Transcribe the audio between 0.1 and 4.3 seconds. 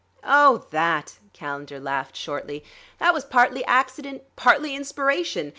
"Oh, that!" Calendar laughed shortly. "That was partly accident,